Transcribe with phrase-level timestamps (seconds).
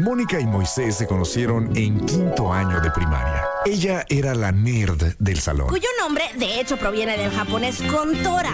[0.00, 3.44] Mónica y Moisés se conocieron en quinto año de primaria.
[3.66, 5.68] Ella era la nerd del salón.
[5.68, 8.52] Cuyo nombre, de hecho, proviene del japonés Kontora.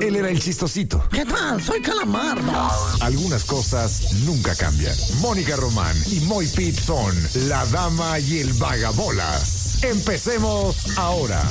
[0.00, 1.04] Él era el chistosito.
[1.10, 1.62] ¿Qué tal?
[1.62, 2.52] Soy Calamardo.
[3.00, 4.94] Algunas cosas nunca cambian.
[5.20, 7.14] Mónica Román y Moy Pitt son
[7.48, 9.84] la dama y el vagabolas.
[9.84, 11.42] Empecemos ahora.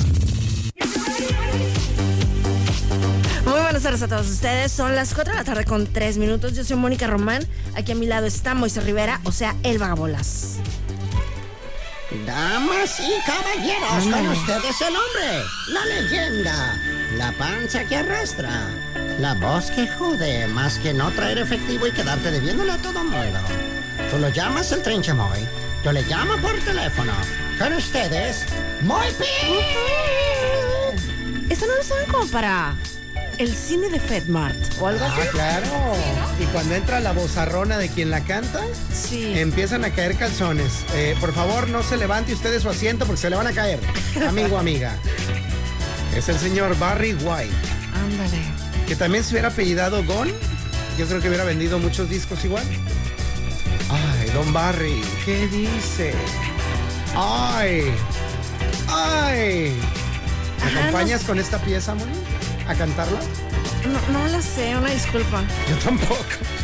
[3.48, 4.74] Muy buenas tardes a todos ustedes.
[4.74, 6.54] Son las 4 de la tarde con 3 minutos.
[6.54, 7.48] Yo soy Mónica Román.
[7.76, 10.58] Aquí a mi lado está Moisés Rivera, o sea, el vagabolas.
[12.26, 16.76] Damas y caballeros, con ustedes el hombre, la leyenda,
[17.16, 18.70] la panza que arrastra,
[19.20, 23.40] la voz que jode, más que no traer efectivo y quedarte debiéndole a todo mundo.
[24.12, 25.48] Tú lo llamas el trinchamoy,
[25.86, 27.14] yo le llamo por teléfono.
[27.58, 28.46] Con ustedes,
[28.82, 29.26] Moy Pi.
[31.50, 32.76] Esto no lo saben como para
[33.38, 35.20] el cine de FedMart o algo así.
[35.22, 35.68] Ah, claro.
[36.40, 38.62] Y cuando entra la bozarrona de quien la canta,
[38.94, 39.34] Sí.
[39.38, 40.72] empiezan a caer calzones.
[40.96, 43.54] Eh, por favor, no se levante usted de su asiento porque se le van a
[43.54, 43.80] caer.
[44.28, 44.96] Amigo, amiga.
[46.16, 47.54] Es el señor Barry White,
[47.96, 48.38] Ándale.
[48.88, 50.30] que también se hubiera apellidado Gon.
[50.98, 52.64] Yo creo que hubiera vendido muchos discos igual.
[53.90, 56.14] Ay, Don Barry, ¿qué dice?
[57.16, 57.84] Ay,
[58.88, 59.74] ay.
[60.60, 62.12] ¿Me Ajá, acompañas con esta pieza, Moni?
[62.68, 63.20] ¿A cantarla?
[63.88, 65.44] No, no la sé, una disculpa.
[65.70, 66.16] Yo tampoco.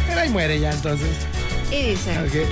[0.07, 1.09] Pero ahí muere ya entonces.
[1.71, 2.49] Y dice, Ok.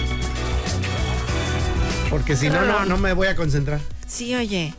[2.09, 3.80] Porque si no, no, no me voy a concentrar.
[4.05, 4.73] sí, oye,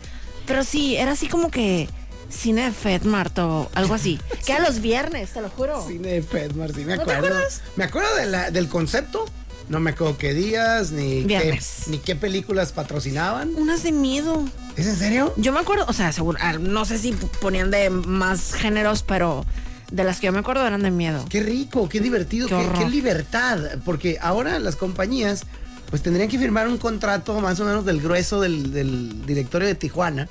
[0.46, 1.88] pero sí, era así como que
[2.28, 4.20] cine de FedMart o algo así.
[4.44, 5.86] Que era los viernes, te lo juro.
[5.86, 7.26] Cine de Fedmar, sí me ¿No te acuerdo.
[7.28, 7.62] acuerdas?
[7.76, 9.24] Me acuerdo de la- del concepto.
[9.68, 11.84] No me acuerdo qué días, ni qué, Viernes.
[11.86, 13.54] ni qué películas patrocinaban.
[13.54, 14.44] Unas de miedo.
[14.76, 15.34] ¿Es en serio?
[15.36, 19.44] Yo me acuerdo, o sea, seguro, ah, no sé si ponían de más géneros, pero
[19.90, 21.24] de las que yo me acuerdo eran de miedo.
[21.28, 22.78] Qué rico, qué divertido, Qué qué, horror.
[22.78, 23.58] qué libertad.
[23.84, 25.44] Porque ahora las compañías
[25.90, 29.74] pues tendrían que firmar un contrato más o menos del grueso del, del directorio de
[29.74, 30.26] Tijuana,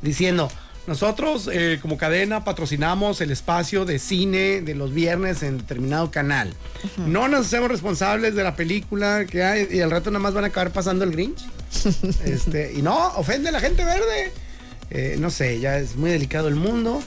[0.00, 0.48] diciendo,
[0.86, 6.52] nosotros eh, como cadena patrocinamos el espacio de cine de los viernes en determinado canal.
[7.06, 10.44] No nos hacemos responsables de la película que hay y al rato nada más van
[10.44, 11.44] a acabar pasando el Grinch.
[12.24, 14.32] este, y no, ofende a la gente verde.
[14.90, 17.00] Eh, no sé, ya es muy delicado el mundo.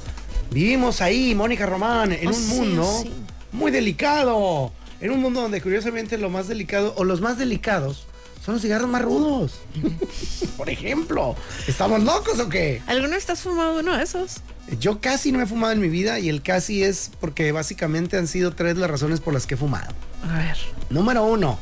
[0.51, 3.11] Vivimos ahí, Mónica Román, en Oh, un sí, mundo sí.
[3.51, 4.71] muy delicado.
[5.01, 8.07] En un mundo donde curiosamente lo más delicado o los más delicados
[8.45, 9.59] son los cigarros más rudos.
[10.57, 11.35] Por ejemplo,
[11.67, 12.81] ¿estamos locos o qué?
[12.87, 14.41] ¿Alguna vez te has fumado uno de esos?
[14.79, 18.27] Yo casi no he fumado en mi vida y el casi es porque básicamente han
[18.27, 19.93] sido tres las razones por las que he fumado.
[20.29, 20.57] A ver.
[20.89, 21.57] Número uno,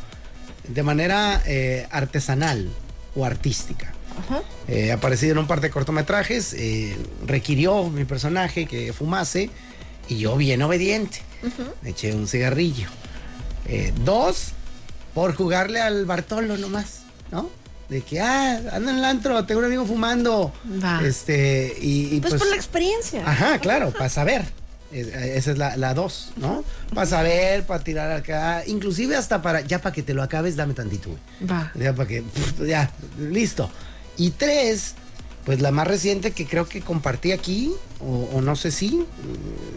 [0.68, 2.70] de manera eh, artesanal
[3.16, 3.94] o artística.
[4.68, 6.96] Eh, ha aparecido en un par de cortometrajes, eh,
[7.26, 9.50] requirió mi personaje que fumase
[10.08, 11.22] y yo bien obediente.
[11.82, 12.88] Me eché un cigarrillo.
[13.68, 14.54] Eh, dos,
[15.14, 17.02] por jugarle al Bartolo nomás,
[17.32, 17.50] ¿no?
[17.90, 20.52] De que, ah, anda en el antro, tengo un amigo fumando.
[20.84, 21.02] Va.
[21.06, 23.24] Este, y, y Pues, por la experiencia.
[23.30, 24.46] Ajá, claro, para saber.
[24.92, 26.64] Es- Esa es la, la dos, ¿no?
[26.94, 30.74] Para saber, para tirar acá, inclusive hasta para, ya para que te lo acabes, dame
[30.74, 31.50] tantito, güey.
[31.52, 31.72] Va.
[31.76, 32.24] Ya para que,
[32.66, 33.70] ya, listo.
[34.18, 34.94] Y tres,
[35.46, 39.04] pues la más reciente que creo que compartí aquí, o, o no sé si,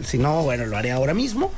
[0.05, 1.51] si no, bueno, lo haré ahora mismo,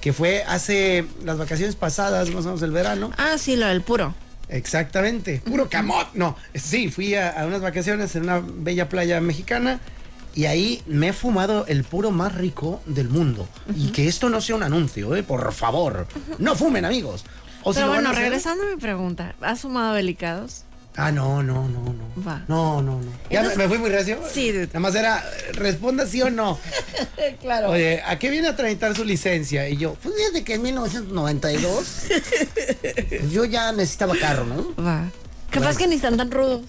[0.00, 3.10] que fue hace las vacaciones pasadas, más o menos el verano.
[3.16, 4.14] Ah, sí, lo del puro.
[4.48, 6.08] Exactamente, puro camot.
[6.14, 9.80] No, sí, fui a, a unas vacaciones en una bella playa mexicana
[10.34, 13.48] y ahí me he fumado el puro más rico del mundo.
[13.76, 15.22] Y que esto no sea un anuncio, ¿eh?
[15.22, 16.06] por favor.
[16.38, 17.24] No fumen, amigos.
[17.62, 20.64] O Pero bueno, regresando a mi pregunta, ¿has fumado delicados?
[20.96, 22.24] Ah, no, no, no, no.
[22.26, 22.44] Va.
[22.48, 23.12] No, no, no.
[23.30, 24.18] ¿Ya Entonces- me, me fui muy recio?
[24.32, 24.52] Sí.
[24.52, 26.58] Nada más era, responda sí o no.
[27.40, 27.70] claro.
[27.70, 29.68] Oye, ¿a qué viene a tramitar su licencia?
[29.68, 32.06] Y yo, pues fíjate que en 1992
[33.08, 34.74] pues yo ya necesitaba carro, ¿no?
[34.84, 35.08] Va.
[35.50, 36.62] Capaz que ni están tan rudos.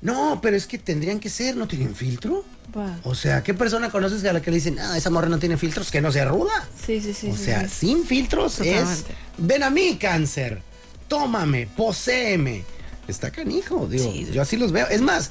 [0.00, 2.44] No, pero es que tendrían que ser, ¿no tienen filtro?
[2.76, 2.98] Va.
[3.02, 5.56] O sea, ¿qué persona conoces a la que le dicen, ah, esa morra no tiene
[5.56, 6.68] filtros, que no sea ruda?
[6.86, 7.30] Sí, sí, sí.
[7.30, 7.88] o sí, sea, sí.
[7.88, 9.04] sin filtros es,
[9.38, 10.62] ven a mí, cáncer,
[11.08, 12.64] tómame, poséeme.
[13.08, 14.28] Está canijo, digo, Sí.
[14.32, 14.86] yo así los veo.
[14.88, 15.30] Es más,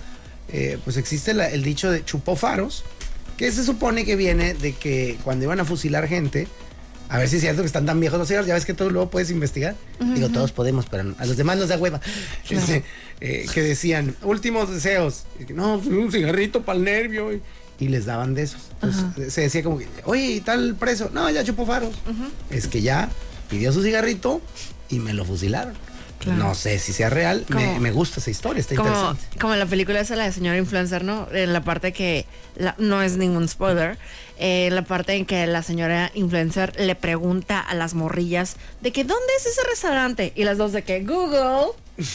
[0.50, 2.84] eh, pues existe la- el dicho de chupó faros,
[3.38, 6.48] que se supone que viene de que cuando iban a fusilar gente,
[7.10, 8.90] a ver si es cierto que están tan viejos los cigarros, ya ves que tú
[8.90, 9.76] luego puedes investigar.
[10.16, 12.02] Digo, todos podemos, pero a los demás nos da hueva.
[12.50, 12.84] Este,
[13.22, 15.24] eh, que decían, últimos deseos.
[15.50, 17.32] No, pues, un cigarrito para el nervio.
[17.34, 17.42] Y,
[17.80, 18.62] y les daban de esos.
[18.82, 21.12] Entonces se decía como que, oye, ¿y tal preso?
[21.14, 21.94] No, ya chupó faros.
[22.50, 23.10] Es que ya
[23.52, 24.42] pidió su cigarrito
[24.90, 25.76] y me lo fusilaron.
[26.20, 26.40] Claro.
[26.40, 27.46] No sé si sea real.
[27.50, 29.40] Me, gusta esa historia, está Como, interesante.
[29.40, 31.28] como en la película esa, la de señora influencer, ¿no?
[31.32, 32.26] En la parte que,
[32.56, 33.98] la- no es ningún spoiler,
[34.40, 39.04] eh, la parte en que la señora influencer le pregunta a las morrillas de que
[39.04, 40.34] ¿dónde es ese restaurante?
[40.36, 41.72] Y las dos de que Google.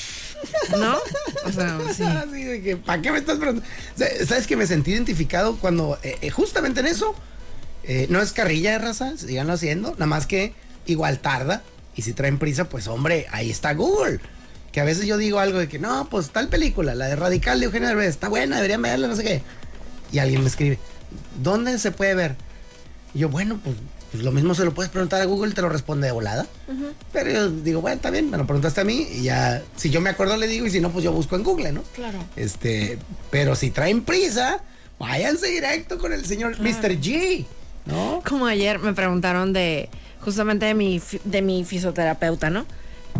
[0.78, 0.98] ¿No?
[1.44, 2.02] O sea, sí.
[2.02, 3.68] Así de que, ¿para qué me estás preguntando?
[4.26, 7.14] ¿Sabes que me sentí identificado cuando, eh, eh, justamente en eso,
[7.84, 10.54] eh, no es carrilla de raza, síganlo haciendo, nada más que
[10.86, 11.62] igual tarda,
[11.94, 14.20] y si traen prisa, pues hombre, ahí está Google.
[14.72, 17.60] Que a veces yo digo algo de que, no, pues tal película, la de Radical
[17.60, 19.42] de Eugenio Derbez, está buena, deberían verla, no sé qué.
[20.12, 20.78] Y alguien me escribe,
[21.42, 22.36] ¿dónde se puede ver?
[23.14, 23.76] Y yo, bueno, pues,
[24.10, 26.46] pues lo mismo se lo puedes preguntar a Google y te lo responde de volada.
[27.12, 30.00] Pero yo digo, bueno, está bien, me lo preguntaste a mí y ya, si yo
[30.00, 31.82] me acuerdo le digo y si no, pues yo busco en Google, ¿no?
[31.94, 32.18] Claro.
[32.36, 32.98] Este,
[33.30, 34.62] pero si traen prisa,
[34.98, 36.98] váyanse directo con el señor Mr.
[37.00, 37.44] G,
[37.86, 38.22] ¿no?
[38.26, 39.90] Como ayer me preguntaron de
[40.24, 42.66] justamente de mi, de mi fisioterapeuta, ¿no?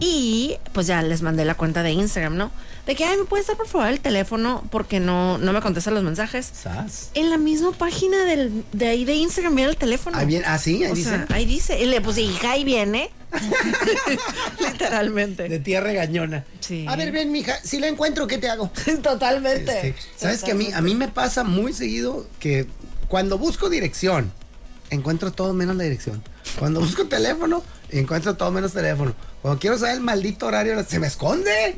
[0.00, 2.50] Y pues ya les mandé la cuenta de Instagram, ¿no?
[2.87, 4.64] De que, ay, ¿me puedes dar por favor el teléfono?
[4.70, 6.50] Porque no, no me contestan los mensajes.
[6.52, 7.10] ¿Sabes?
[7.14, 10.16] En la misma página del, de ahí de Instagram viene el teléfono.
[10.19, 11.10] Ah, bien, ah, sí, ahí O dice.
[11.10, 11.78] sea, ahí dice.
[11.81, 13.10] Y le puse, hija, ahí viene.
[14.60, 15.49] Literalmente.
[15.49, 16.44] De tía regañona.
[16.60, 16.87] Sí.
[16.88, 18.70] A ver, ven, mija, si la encuentro, ¿qué te hago?
[19.02, 19.88] Totalmente.
[19.88, 22.66] Este, ¿Sabes que a mí, a mí me pasa muy seguido que
[23.08, 24.32] cuando busco dirección,
[24.93, 26.23] encuentro todo menos la dirección.
[26.59, 29.15] Cuando busco teléfono, encuentro todo menos teléfono.
[29.41, 31.75] Cuando quiero saber el maldito horario, se me esconde.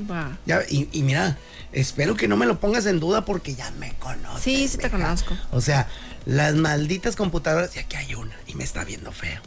[0.47, 1.39] Ya, y, y mira,
[1.73, 4.43] espero que no me lo pongas en duda porque ya me conoces.
[4.43, 5.35] Sí, sí te conozco.
[5.53, 5.89] O sea,
[6.27, 9.41] las malditas computadoras, y aquí hay una, y me está viendo feo.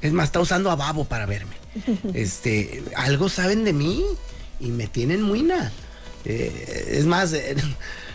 [0.00, 1.56] Es más, está usando a Babo para verme.
[2.14, 4.04] Este, algo saben de mí
[4.60, 5.72] y me tienen muina.
[6.24, 7.56] Eh, es más, eh,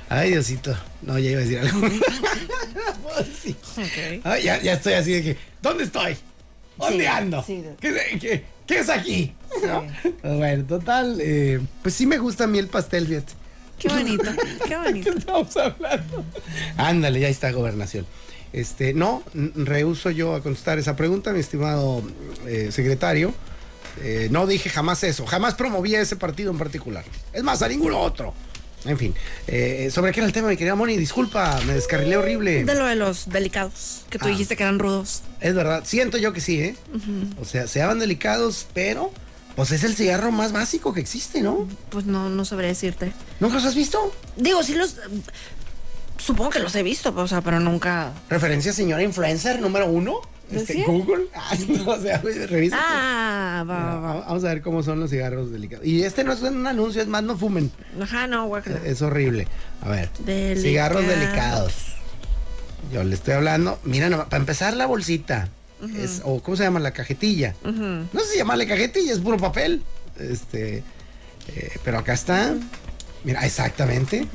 [0.09, 1.81] ay Diosito, no, ya iba a decir algo.
[3.41, 3.55] Sí.
[3.77, 4.21] Ok.
[4.25, 6.15] Ay, ya, ya estoy así de que, ¿dónde estoy?
[6.77, 7.43] ¿Dónde Sí, ando?
[7.43, 7.63] sí.
[7.79, 9.33] ¿Qué, qué- qué es aquí?
[9.65, 9.85] ¿No?
[10.37, 13.33] Bueno, total, eh, pues sí me gusta a mí el pastel, fíjate.
[13.79, 14.23] Qué bonito.
[14.63, 15.09] Qué ¿Qué bonito.
[15.17, 16.23] estamos hablando?
[16.77, 18.05] Ándale, ya está gobernación.
[18.53, 22.03] Este, no, rehuso yo a contestar esa pregunta, mi estimado
[22.45, 23.33] eh, secretario.
[24.03, 27.03] Eh, no dije jamás eso, jamás promoví a ese partido en particular.
[27.33, 28.33] Es más, a ninguno otro.
[28.85, 29.13] En fin,
[29.47, 30.95] eh, ¿sobre qué era el tema, mi querida Moni?
[30.97, 32.63] Disculpa, me descarrilé horrible.
[32.63, 34.29] De lo de los delicados, que tú Ah.
[34.29, 35.23] dijiste que eran rudos.
[35.41, 36.75] Es verdad, siento yo que sí, ¿eh?
[37.41, 39.11] O sea, se llaman delicados, pero
[39.55, 41.67] pues es el cigarro más básico que existe, ¿no?
[41.89, 43.11] Pues no, no sabré decirte.
[43.39, 44.13] ¿Nunca los has visto?
[44.37, 44.95] Digo, sí los.
[46.17, 48.13] Supongo que los he visto, o sea, pero nunca.
[48.29, 50.21] Referencia señora influencer número uno.
[50.51, 50.83] Este, ¿Sí?
[50.85, 51.25] Google.
[51.33, 52.77] Ay, no, o sea, revisa.
[52.79, 54.13] Ah, va, va, va.
[54.27, 55.85] Vamos a ver cómo son los cigarros delicados.
[55.85, 57.71] Y este no es un anuncio, es más, no fumen.
[58.01, 58.79] Ajá, no, guácala.
[58.85, 59.47] Es horrible.
[59.81, 60.09] A ver.
[60.57, 61.73] Cigarros delicados.
[62.93, 63.79] Yo le estoy hablando.
[63.83, 65.49] Mira, nomás, para empezar la bolsita.
[65.97, 66.79] es, o ¿cómo se llama?
[66.79, 67.53] La cajetilla.
[67.63, 69.83] No sé si llamarle cajetilla, es puro papel.
[70.17, 70.77] Este.
[71.55, 72.55] eh, pero acá está.
[73.23, 74.25] Mira, exactamente.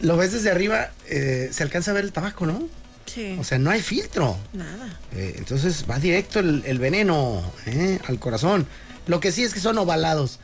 [0.00, 2.66] Lo ves desde arriba, eh, se alcanza a ver el tabaco, ¿no?
[3.12, 3.36] Sí.
[3.38, 4.36] O sea, no hay filtro.
[4.52, 4.98] Nada.
[5.14, 7.98] Eh, entonces va directo el, el veneno ¿eh?
[8.06, 8.66] al corazón.
[9.06, 10.38] Lo que sí es que son ovalados.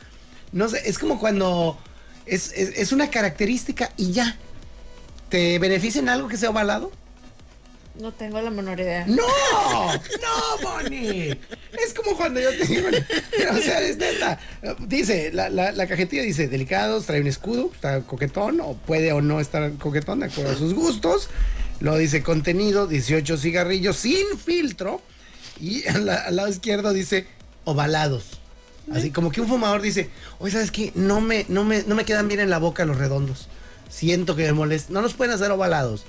[0.52, 1.78] No sé, es como cuando
[2.26, 4.36] es, es- es una característica y ya.
[5.28, 6.90] ¿Te beneficia en algo que sea ovalado?
[8.00, 9.04] No tengo la menor idea.
[9.08, 9.22] ¡No!
[9.92, 11.30] ¡No, Bonnie!
[11.84, 12.88] Es como cuando yo te digo.
[13.52, 14.38] O sea, es neta.
[14.86, 19.20] Dice, la, la, la cajetilla dice delicados, trae un escudo, está coquetón, o puede o
[19.20, 21.28] no estar coquetón de acuerdo a sus gustos.
[21.80, 25.00] Luego dice contenido, 18 cigarrillos sin filtro.
[25.60, 27.26] Y la- al lado izquierdo dice
[27.64, 28.40] ovalados.
[28.92, 30.08] Así como que un fumador dice,
[30.38, 30.92] oye, ¿sabes qué?
[30.94, 33.48] No me, no, me, no me quedan bien en la boca los redondos.
[33.90, 34.92] Siento que me molesta.
[34.92, 36.04] No los pueden hacer ovalados.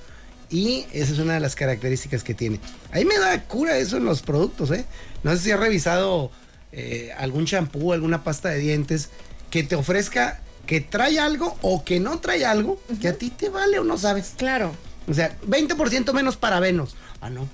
[0.50, 2.60] Y esa es una de las características que tiene.
[2.92, 4.86] Ahí me da cura eso en los productos, ¿eh?
[5.24, 6.32] No sé si has revisado
[6.72, 9.10] eh, algún champú, alguna pasta de dientes
[9.52, 13.50] que te ofrezca que trae algo o que no trae algo que a ti te
[13.50, 14.34] vale o no sabes.
[14.38, 14.74] Claro.
[15.10, 16.96] O sea, 20% menos parabenos.
[17.22, 17.50] Ah, no.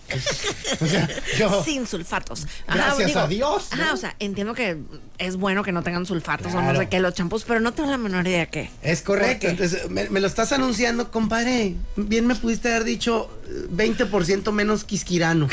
[0.82, 1.10] O sea,
[1.40, 1.64] yo.
[1.66, 2.46] Sin sulfatos.
[2.68, 3.82] Gracias a Dios, ¿no?
[3.84, 4.78] Ajá, o sea, entiendo que
[5.18, 6.80] es bueno que no tengan sulfatos o no Claro.
[6.82, 8.70] sé qué los champús, pero no tengo la menor idea qué.
[8.84, 9.48] Es correcto.
[9.48, 11.76] Entonces, me, me lo estás anunciando, compadre.
[11.96, 15.48] Bien me pudiste haber dicho eh, 20% menos quisquirano.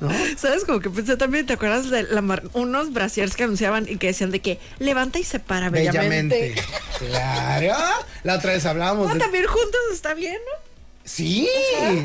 [0.00, 0.08] ¿no?
[0.36, 0.64] ¿Sabes?
[0.64, 4.08] Como que pensé también, ¿te acuerdas de la mar- unos brasiers que anunciaban y que
[4.08, 6.38] decían de que levanta y se para bellamente?
[6.38, 6.62] Bellamente.
[6.98, 7.74] Claro.
[8.22, 9.20] La otra vez hablábamos No, de.
[9.20, 10.67] también juntos está bien, ¿no?
[11.08, 11.48] Sí,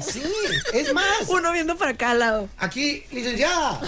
[0.01, 0.22] sí.
[0.74, 2.50] Es más, Uno viendo para cada lado.
[2.57, 3.81] aquí, licenciada,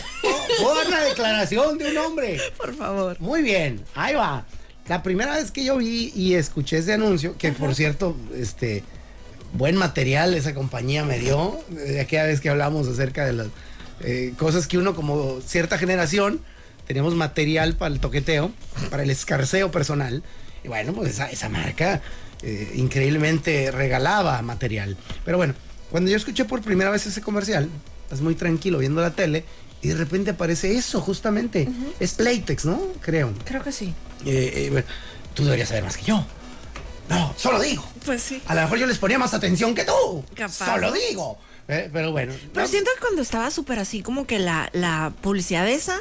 [0.62, 2.40] puedo dar la declaración de un hombre.
[2.58, 3.20] Por favor.
[3.22, 4.46] Muy bien, ahí va.
[4.88, 8.84] La primera vez que yo vi y escuché ese anuncio, que por cierto, este,
[9.54, 13.48] buen material esa compañía me dio, de aquella vez que hablamos acerca de las
[14.02, 16.42] eh, cosas que uno como cierta generación
[16.88, 18.52] teníamos material para el toqueteo,
[18.92, 20.24] para el escarceo personal.
[20.64, 22.02] Y bueno, pues esa, esa marca
[22.42, 24.98] eh, increíblemente regalaba material.
[25.24, 25.54] Pero bueno,
[25.92, 27.70] cuando yo escuché por primera vez ese comercial,
[28.04, 29.46] estás muy tranquilo viendo la tele
[29.82, 31.68] y de repente aparece eso, justamente.
[32.00, 32.82] Es Playtex, ¿no?
[33.02, 33.34] Creo.
[33.46, 33.94] Creo que sí.
[34.26, 34.88] Eh, eh, bueno,
[35.34, 36.26] tú deberías saber más que yo.
[37.10, 37.88] No, solo digo.
[38.04, 38.42] Pues sí.
[38.48, 40.24] A lo mejor yo les ponía más atención que tú.
[40.36, 40.54] Capaz.
[40.54, 41.38] Solo digo.
[41.68, 42.34] Eh, pero bueno.
[42.54, 46.00] Pero no, siento que cuando estaba súper así, como que la, la publicidad esa,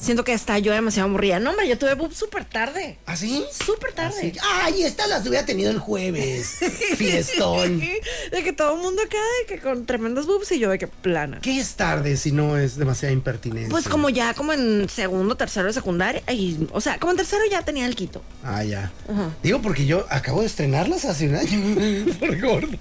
[0.00, 1.40] siento que hasta yo demasiado aburrida.
[1.40, 2.98] No, hombre, yo tuve boobs súper tarde.
[3.06, 3.44] ¿Así?
[3.52, 4.18] Súper tarde.
[4.18, 4.32] Así.
[4.42, 6.58] Ay, estas las hubiera tenido el jueves.
[6.96, 7.80] Fiestón.
[7.80, 10.86] De que todo el mundo acá, de que con tremendos boobs y yo de que
[10.86, 11.40] plana.
[11.42, 13.70] ¿Qué es tarde si no es demasiada impertinencia?
[13.70, 16.22] Pues como ya como en segundo, tercero de secundaria.
[16.30, 18.22] y, o sea, como en tercero ya tenía el quito.
[18.44, 18.92] Ah, ya.
[19.08, 19.36] Ajá.
[19.42, 22.14] Digo porque yo acabo de estrenarlas hace un año.
[22.20, 22.78] Por gordo.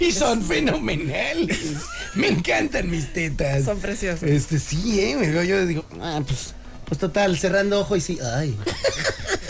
[0.00, 1.58] y son fenomenales.
[2.14, 3.64] Me encantan mis tetas.
[3.64, 4.22] Son preciosas.
[4.22, 5.16] Este, sí, ¿eh?
[5.32, 6.54] Veo yo digo, ah, pues,
[6.86, 8.56] pues total, cerrando ojo y sí, ay,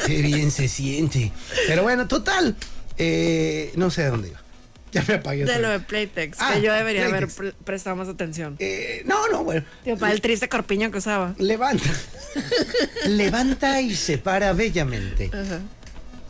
[0.07, 1.33] qué bien se siente.
[1.67, 2.57] Pero bueno, total,
[2.99, 4.41] eh, no sé a dónde iba.
[4.93, 5.45] Ya me apagué.
[5.45, 5.79] De lo de.
[5.79, 8.57] Playtex, Ah, que yo debería haber pre- prestado más atención.
[8.59, 9.65] Eh, no, no, bueno.
[9.85, 11.33] Tío, para el triste corpiño que usaba.
[11.39, 11.89] Levanta.
[13.07, 15.31] Levanta y se para bellamente.
[15.33, 15.61] Ajá.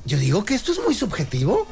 [0.04, 1.66] Yo digo que esto es muy subjetivo.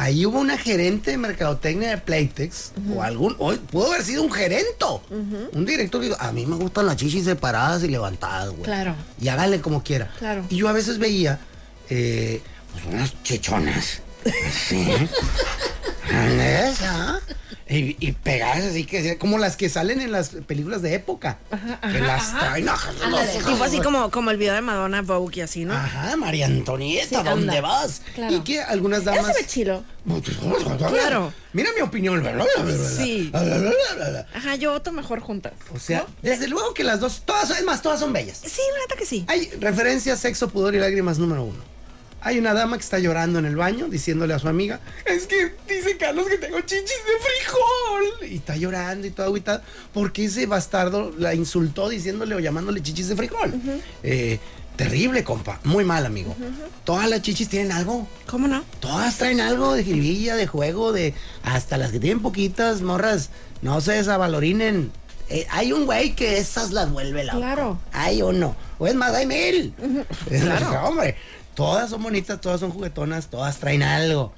[0.00, 4.32] Ahí hubo una gerente de mercadotecnia de Playtex o algún, o pudo haber sido un
[4.32, 8.62] gerento, un director que dijo, a mí me gustan las chichis separadas y levantadas, güey.
[8.62, 8.94] Claro.
[9.20, 10.10] Y hágale como quiera.
[10.18, 10.46] Claro.
[10.48, 11.38] Y yo a veces veía
[11.90, 12.40] eh,
[12.72, 14.00] pues unas chichonas.
[14.68, 14.86] Sí.
[16.10, 17.20] Esa.
[17.68, 21.38] Y, y pegadas así que como las que salen en las películas de época.
[21.92, 22.68] que las traen.
[22.68, 25.74] Ándale, tipo así como, como el video de Madonna Vogue y así, ¿no?
[25.74, 27.60] Ajá, María Antonieta, Sí, ¿dónde anda.
[27.60, 28.02] vas?
[28.16, 28.34] Claro.
[28.34, 29.36] Y que algunas Eso damas.
[29.36, 29.84] se ve chilo.
[30.90, 31.32] Claro.
[31.52, 32.24] Mira mi opinión.
[32.96, 33.30] Sí.
[33.32, 35.52] O Ajá, yo voto mejor juntas.
[35.78, 38.40] sea, desde luego que las dos, todas, es más, todas son bellas.
[38.44, 39.24] Sí, la neta que sí.
[39.28, 41.70] Hay referencia sexo, pudor y lágrimas número uno.
[42.22, 45.56] Hay una dama que está llorando en el baño diciéndole a su amiga, es que
[45.80, 48.30] dice Carlos que tengo chichis de frijol.
[48.30, 53.08] Y está llorando y todo agüitada porque ese bastardo la insultó diciéndole o llamándole chichis
[53.08, 53.54] de frijol.
[54.02, 54.38] Eh,
[54.76, 55.60] terrible, compa.
[55.64, 56.34] Muy mal, amigo.
[56.84, 58.06] Todas las chichis tienen algo.
[58.26, 58.64] ¿Cómo no?
[58.80, 63.30] Todas traen algo de jiribilla, de juego, de hasta las que tienen poquitas morras,
[63.62, 64.92] no se desavalorinen.
[65.28, 67.78] Eh, hay un güey que esas las vuelve la Claro.
[67.92, 68.56] Hay uno.
[68.78, 69.74] O es más, hay mil.
[70.28, 70.88] Claro.
[70.88, 71.16] hombre,
[71.54, 74.32] todas son bonitas, todas son juguetonas, todas traen algo.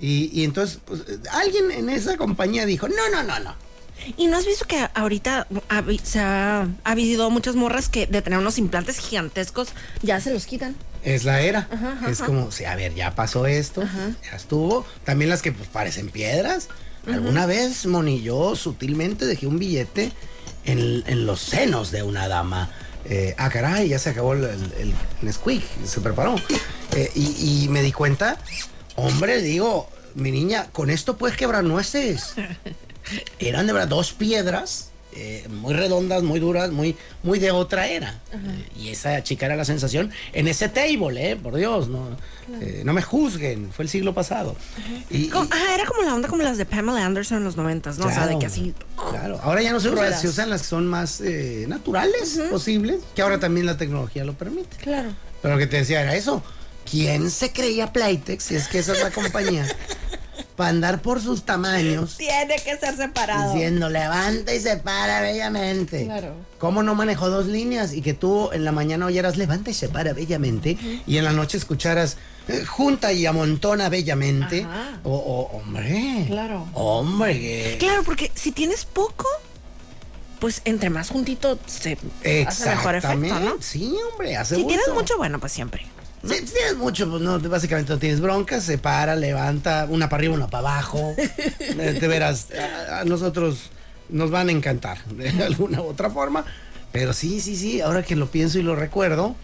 [0.00, 1.02] Y, y entonces, pues,
[1.32, 3.54] alguien en esa compañía dijo, no, no, no, no.
[4.16, 8.22] ¿Y no has visto que ahorita ha, se ha, ha habido muchas morras que de
[8.22, 9.68] tener unos implantes gigantescos
[10.02, 10.74] ya se los quitan?
[11.04, 11.68] Es la era.
[11.70, 12.26] Ajá, ajá, es ajá.
[12.26, 14.86] como, sí, a ver, ya pasó esto, ya estuvo.
[15.04, 16.68] También las que pues parecen piedras.
[17.06, 20.12] Alguna vez, Moni, yo sutilmente dejé un billete
[20.64, 22.70] en, en los senos de una dama.
[23.06, 26.36] Eh, ah, caray, ya se acabó el, el, el Nesquik, se preparó.
[26.96, 28.36] Eh, y, y me di cuenta,
[29.00, 32.34] hombre, digo, mi niña, con esto puedes quebrar nueces.
[33.38, 34.86] Eran de verdad dos piedras.
[35.12, 38.20] eh, muy redondas, muy duras, muy, muy de otra era.
[38.32, 41.34] Eh, y esa chica era la sensación en ese table, ¿eh?
[41.36, 42.16] Por Dios, no,
[42.60, 44.54] eh, no me juzguen, fue el siglo pasado.
[45.10, 47.56] Y, Como- y- ajá, era como la onda como las de Pamela Anderson en los
[47.56, 48.06] noventas, ¿no?
[48.06, 48.72] O sea, de que así...
[49.10, 49.88] Claro, ahora ya no se
[50.20, 51.20] se usan las que son más
[51.66, 54.76] naturales posibles, que ahora también la tecnología lo permite.
[54.76, 55.10] Claro.
[55.42, 56.40] Pero lo que te decía era eso.
[56.88, 59.66] ¿Quién se creía Playtex si es que esa es la compañía?
[60.56, 62.16] Para andar por sus tamaños.
[62.18, 63.52] Tiene que ser separado.
[63.54, 66.04] Diciendo, levanta y se para bellamente.
[66.04, 66.34] Claro.
[66.58, 67.94] ¿Cómo no manejó dos líneas?
[67.94, 70.76] Y que tú en la mañana oyeras, levanta y se para bellamente.
[71.06, 72.18] Y en la noche escucharas,
[72.48, 74.66] "Eh, junta y amontona bellamente.
[75.04, 76.24] O, o, hombre.
[76.26, 76.68] Claro.
[76.74, 79.26] Hombre, Claro, porque si tienes poco,
[80.40, 81.96] pues entre más juntito se
[82.46, 83.56] hace mejor efecto, ¿no?
[83.60, 85.86] Sí, hombre, hace Si tienes mucho, bueno, pues siempre.
[86.22, 90.34] Si tienes mucho, pues no, básicamente no tienes broncas, se para, levanta, una para arriba,
[90.34, 91.14] una para abajo.
[91.60, 92.48] Eh, de veras,
[92.90, 93.70] a, nosotros
[94.08, 96.44] nos van a encantar de alguna u otra forma.
[96.92, 99.36] Pero sí, sí, sí, ahora que lo pienso y lo recuerdo,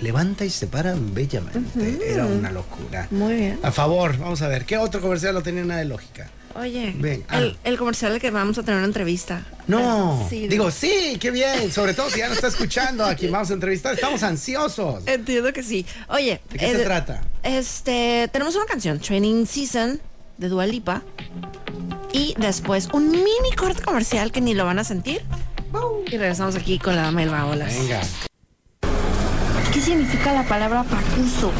[0.00, 1.98] levanta y se para bellamente.
[2.10, 3.06] Era una locura.
[3.10, 3.60] Muy bien.
[3.62, 6.30] A favor, vamos a ver, ¿qué otro comercial no tenía nada de lógica?
[6.58, 7.38] Oye, Ven, ah.
[7.38, 9.44] el, el comercial de que vamos a tener una entrevista.
[9.68, 13.30] No, Sí, digo, sí, qué bien, sobre todo si ya nos está escuchando a quien
[13.30, 15.06] vamos a entrevistar, estamos ansiosos.
[15.06, 15.86] Entiendo que sí.
[16.08, 17.22] Oye, ¿De qué eh, se trata?
[17.42, 20.00] Este, tenemos una canción, Training Season,
[20.38, 21.02] de Dua Lipa.
[22.12, 25.22] Y después un mini corte comercial que ni lo van a sentir.
[26.10, 27.74] Y regresamos aquí con la dama del Babolas.
[27.78, 28.00] Venga.
[29.72, 31.52] ¿Qué significa la palabra pacuso?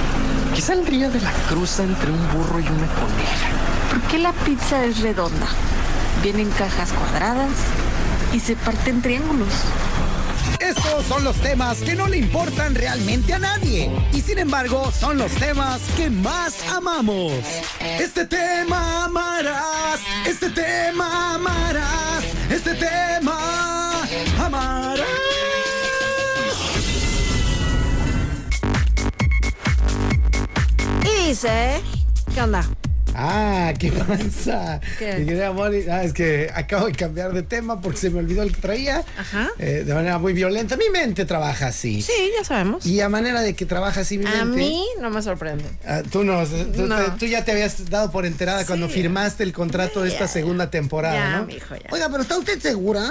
[0.55, 3.68] ¿Qué saldría de la cruza entre un burro y una coneja?
[3.99, 5.49] ¿Por qué la pizza es redonda?
[6.23, 7.51] Viene en cajas cuadradas
[8.33, 9.53] y se parte en triángulos.
[10.61, 15.19] Estos son los temas que no le importan realmente a nadie y sin embargo son
[15.19, 17.33] los temas que más amamos.
[17.81, 24.03] Este tema amarás, este tema amarás, este tema
[24.39, 25.09] amarás.
[31.03, 31.83] Y dice,
[32.33, 32.65] ¿qué onda?
[33.21, 34.81] Ah, ¿qué pasa?
[34.97, 35.17] ¿Qué?
[35.19, 38.45] Mi querida Moni, ah, es que acabo de cambiar de tema porque se me olvidó
[38.45, 39.05] el que traía.
[39.19, 39.49] Ajá.
[39.59, 40.77] eh, de manera muy violenta.
[40.77, 42.01] Mi mente trabaja así.
[42.01, 42.87] Sí, ya sabemos.
[42.87, 44.39] Y a manera de que trabaja así mi mente.
[44.41, 45.65] A mí no me sorprende.
[45.85, 46.97] Ah, tú no, tú, No.
[46.97, 50.29] te- tú ya te habías dado por enterada cuando firmaste el contrato de esta Ya.
[50.29, 51.47] segunda temporada, Ya, ¿no?
[51.47, 51.89] mijo, ya.
[51.91, 53.11] Oiga, pero ¿está usted segura?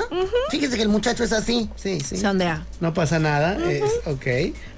[0.51, 1.69] Fíjese que el muchacho es así.
[1.75, 2.15] Sí, sí.
[2.15, 2.65] Sondea.
[2.79, 3.57] No pasa nada.
[3.69, 4.25] es- ok,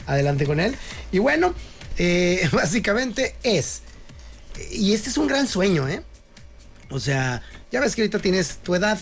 [0.08, 0.76] adelante con él.
[1.12, 1.54] Y bueno,
[2.00, 3.84] eh, básicamente es.
[4.72, 6.04] Y este es un gran sueño, ¿eh?
[6.90, 7.42] O sea,
[7.72, 9.00] ya ves que ahorita tienes tu edad.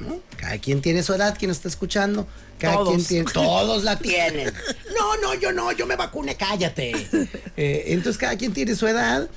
[0.00, 0.20] ¿no?
[0.36, 2.26] Cada quien tiene su edad, quien está escuchando.
[2.58, 2.88] Cada Todos.
[2.88, 3.32] quien tiene.
[3.32, 4.52] Todos la tienen.
[5.00, 6.92] No, no, yo no, yo me vacuné, cállate.
[7.56, 9.28] Eh, entonces cada quien tiene su edad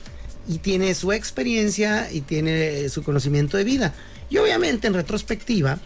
[0.47, 3.93] y tiene su experiencia y tiene su conocimiento de vida.
[4.29, 5.79] Y obviamente en retrospectiva,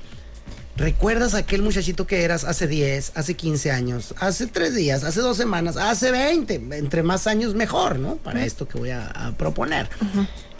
[0.78, 5.36] ¿Recuerdas aquel muchachito que eras hace 10, hace 15 años, hace 3 días, hace 2
[5.36, 6.54] semanas, hace 20?
[6.74, 8.18] Entre más años mejor, ¿no?
[8.18, 9.90] Para esto que voy a, a proponer.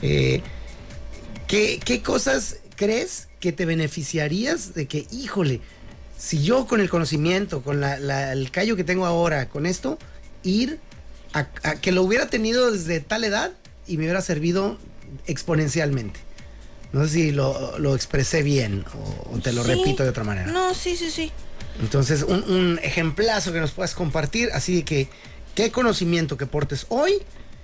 [0.02, 0.42] Eh,
[1.48, 5.62] ¿qué, qué cosas crees que te beneficiarías de que, híjole,
[6.18, 10.00] si yo con el conocimiento, con la- la- el callo que tengo ahora, con esto,
[10.42, 10.80] ir
[11.34, 13.52] a, a que lo hubiera tenido desde tal edad
[13.86, 14.80] y me hubiera servido
[15.28, 16.20] exponencialmente?
[16.98, 19.70] No sé si lo, lo expresé bien o, o te lo Sí.
[19.72, 20.48] repito de otra manera.
[20.52, 21.32] No, sí, sí, sí.
[21.82, 25.10] Entonces, un, un ejemplazo que nos puedas compartir, así de que,
[25.54, 27.14] ¿qué conocimiento que portes hoy?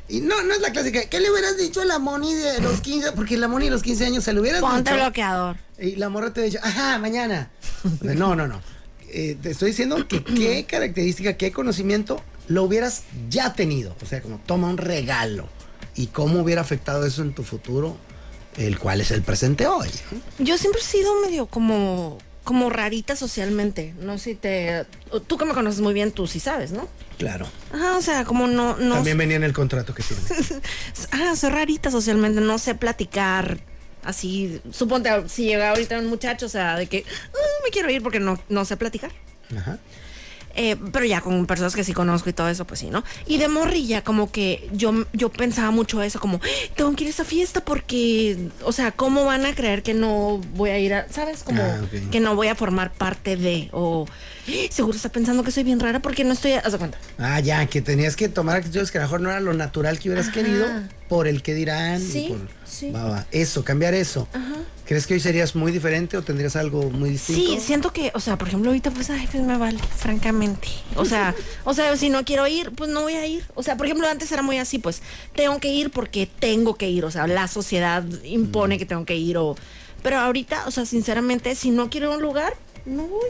[0.10, 2.82] Y no, no es la clásica, ¿qué le hubieras dicho a la Moni de los
[2.82, 3.13] 15?
[3.13, 4.96] Porque la Moni de los 15 años se lo hubieras Ponte dicho.
[5.04, 5.56] bloqueador.
[5.80, 7.50] Y la morra te ha dicho, ajá, mañana.
[8.02, 8.62] No, no, no.
[9.10, 13.96] Eh, te estoy diciendo que qué característica, qué conocimiento lo hubieras ya tenido.
[14.02, 15.48] O sea, como toma un regalo.
[15.96, 17.96] Y cómo hubiera afectado eso en tu futuro,
[18.58, 19.90] el cual es el presente hoy.
[20.40, 23.94] Yo siempre he sido medio como como rarita socialmente.
[24.00, 24.86] No sé si te
[25.28, 26.90] tú que me conoces muy bien, tú sí sabes, ¿no?
[27.18, 27.48] Claro.
[27.72, 30.54] Ajá, o sea, como no no También venía en el contrato que tienes.
[31.12, 33.60] ah, soy rarita socialmente, no sé platicar.
[34.04, 38.04] Así, suponte si llega ahorita un muchacho, o sea, de que "Ah, me quiero ir
[38.04, 39.12] porque no, no sé platicar.
[39.56, 39.80] Ajá.
[40.56, 43.04] Eh, pero ya con personas que sí conozco y todo eso, pues sí, ¿no?
[43.26, 46.39] Y de morrilla, como que yo, yo pensaba mucho eso, como,
[46.76, 50.39] tengo que ir a esa fiesta porque, o sea, ¿cómo van a creer que no
[50.54, 51.44] voy a ir a, ¿sabes?
[51.44, 54.06] Como Ah, que no voy a formar parte de, o
[54.70, 56.98] seguro está pensando que soy bien rara porque no estoy, haz de cuenta.
[57.18, 59.98] Ah, ya, que tenías que tomar actitudes que a lo mejor no era lo natural
[60.00, 60.34] que hubieras Ajá.
[60.34, 60.68] querido
[61.13, 62.02] por el que dirán.
[62.02, 62.89] y Sí, por- sí.
[62.89, 63.28] Va, va.
[63.32, 64.28] Eso, cambiar eso.
[64.86, 67.39] ¿Crees que hoy serías muy diferente o tendrías algo muy distinto?
[67.54, 70.67] Sí, siento que, o sea, por ejemplo, ahorita pues, ay, pues me vale, francamente.
[70.95, 73.45] O sea, o sea, si no quiero ir, pues no voy a ir.
[73.54, 75.04] O sea, por ejemplo, antes era muy así, pues
[75.36, 77.06] tengo que ir porque tengo que ir.
[77.06, 79.38] O sea, la sociedad impone que tengo que ir.
[79.38, 79.56] O,
[80.02, 82.54] pero ahorita, o sea, sinceramente, si no quiero ir a un lugar,
[82.88, 83.30] no voy.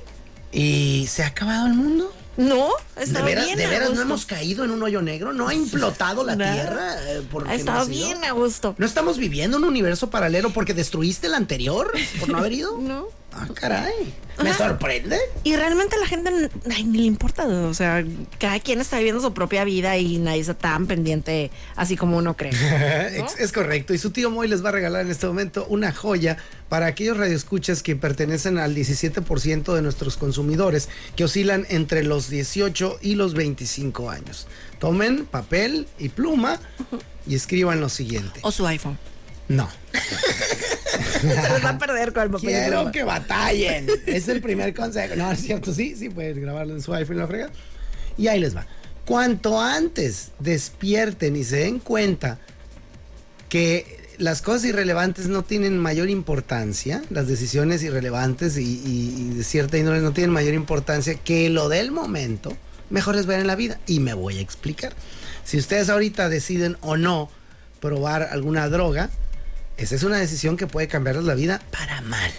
[0.54, 2.13] ¿Y se ha acabado el mundo?
[2.36, 3.58] No, ¿De está veras, bien.
[3.60, 5.34] de veras no hemos caído en un hoyo negro?
[5.34, 6.36] ¿No ha implotado la.
[6.36, 6.96] Tierra?
[7.12, 8.74] eh, Ha estado bien a gusto.
[8.78, 12.78] ¿No estamos viviendo un universo paralelo porque destruiste el anterior por no haber ido?
[12.84, 13.08] No.
[13.36, 14.13] Ah, caray.
[14.41, 14.69] ¿Me Ajá.
[14.69, 15.17] sorprende?
[15.43, 16.32] Y realmente a la gente
[16.72, 18.04] ay, ni le importa, o sea,
[18.39, 22.36] cada quien está viviendo su propia vida y nadie está tan pendiente así como uno
[22.36, 22.52] cree.
[23.24, 23.93] Es, es correcto.
[23.93, 26.38] Y su tío Moy les va a regalar en este momento una joya
[26.69, 33.00] para aquellos radioescuchas que pertenecen al 17% de nuestros consumidores que oscilan entre los 18
[33.02, 34.48] y los 25 años.
[34.80, 36.60] Tomen papel y pluma
[37.28, 38.39] y escriban lo siguiente.
[38.43, 38.98] O su iPhone.
[39.48, 39.70] No.
[41.22, 42.50] Se les va a perder con el papel.
[42.50, 43.88] Quiero que batallen.
[44.06, 45.16] Es el primer consejo.
[45.16, 47.50] No, es cierto, sí, sí, puedes grabarlo en su iPhone y la frega.
[48.18, 48.66] Y ahí les va.
[49.06, 52.40] Cuanto antes despierten y se den cuenta
[53.50, 59.44] que las cosas irrelevantes no tienen mayor importancia, las decisiones irrelevantes y, y- y de
[59.44, 62.56] cierta índole no tienen mayor importancia que lo del momento,
[62.90, 63.80] mejor les va en la vida.
[63.88, 64.94] Y me voy a explicar.
[65.44, 67.30] Si ustedes ahorita deciden o no
[67.82, 69.10] probar alguna droga,
[69.78, 72.32] esa es una decisión que puede cambiarles la vida para mal.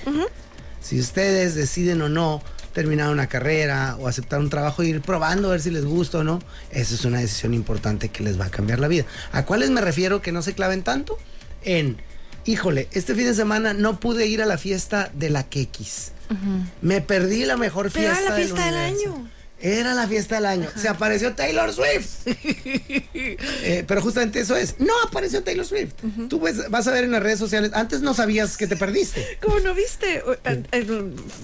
[0.81, 2.43] Si ustedes deciden o no
[2.75, 6.19] terminar una carrera o aceptar un trabajo e ir probando a ver si les gusta
[6.19, 9.05] o no, esa es una decisión importante que les va a cambiar la vida.
[9.33, 11.17] ¿A cuáles me refiero que no se claven tanto?
[11.63, 11.97] En,
[12.45, 16.13] híjole, este fin de semana no pude ir a la fiesta de la Quequis.
[16.83, 19.29] Me perdí la mejor Pero fiesta, la fiesta del año.
[19.61, 20.69] Era la fiesta del año.
[20.77, 22.27] Se apareció Taylor Swift.
[23.67, 24.79] Eh, pero justamente eso es.
[24.79, 25.93] No apareció Taylor Swift.
[26.29, 27.71] Tú ves- vas a ver en las redes sociales.
[27.75, 29.39] Antes no sabías que te perdiste.
[29.43, 30.87] Como no viste, Eh, eh,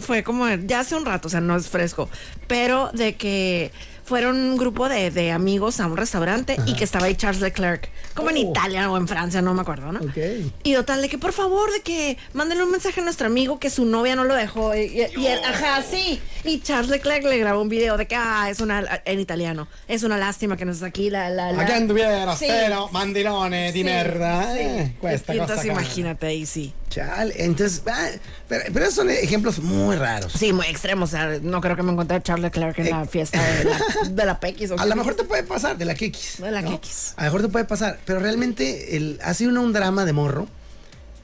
[0.01, 2.11] fue como ya hace un rato, o sea, no es fresco,
[2.47, 3.71] pero de que
[4.11, 7.89] fueron un grupo de, de amigos a un restaurante y que estaba ahí Charles Leclerc,
[8.15, 8.51] como en Oh.
[8.51, 10.01] Italia o en Francia, no me acuerdo, ¿no?
[10.01, 10.17] Ok.
[10.65, 13.71] Y total, de que por favor, de que mándenle un mensaje a nuestro amigo que
[13.71, 14.75] su novia no lo dejó.
[14.75, 16.21] Y, y- y él, ajá, sí.
[16.43, 20.03] Y Charles Leclerc le grabó un video de que, ah, es una, en italiano, es
[20.03, 21.31] una lástima que no está aquí la...
[21.31, 22.47] la, la- Aquí anduvieras, Sí.
[22.49, 24.53] pero mandilone di Sí, merda.
[24.55, 24.59] sí.
[24.61, 25.81] eh, Cuesta cosa entonces cara.
[25.81, 26.75] imagínate ahí, sí.
[26.89, 28.09] Chale, entonces, ah,
[28.49, 30.33] pero, pero esos son ejemplos muy raros.
[30.33, 31.05] Sí, muy extremo.
[31.05, 33.79] O sea, no creo que me encontré a Charles Leclerc en la fiesta de la,
[34.09, 34.73] de la PX.
[34.79, 36.39] A lo mejor te puede pasar, de la Kekis.
[36.39, 36.81] De la ¿no?
[37.17, 40.49] A lo mejor te puede pasar, pero realmente el, ha sido un drama de morro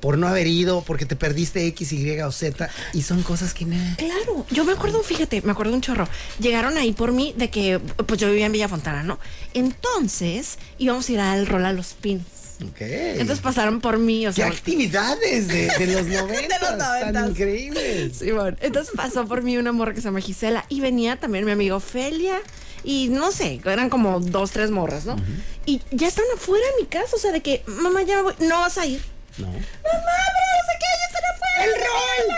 [0.00, 3.64] por no haber ido, porque te perdiste X, Y o Z, y son cosas que
[3.64, 3.96] nada.
[3.96, 6.08] Claro, yo me acuerdo, fíjate, me acuerdo un chorro.
[6.38, 9.18] Llegaron ahí por mí de que, pues yo vivía en Villa Fontana, ¿no?
[9.54, 12.22] Entonces íbamos a ir al rol a los pins.
[12.62, 12.80] Ok.
[12.80, 16.60] Entonces pasaron por mí, o ¿Qué actividades de, de los noventas?
[16.60, 17.30] Tan noventas.
[17.30, 18.16] increíbles.
[18.18, 18.56] Sí, bueno.
[18.60, 21.80] Entonces pasó por mí una morra que se llama Gisela y venía también mi amigo
[21.80, 22.38] Felia
[22.84, 25.16] y no sé, eran como dos, tres morras, ¿no?
[25.64, 28.34] Y ya estaban afuera de mi casa, o sea, de que, mamá, ya me voy,
[28.40, 29.02] no vas a ir.
[29.38, 29.46] No.
[29.46, 31.64] Mamá, pero no sé qué, ya están afuera.
[31.64, 32.36] ¡El rol!